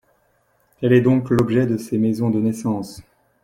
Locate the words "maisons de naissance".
1.99-3.03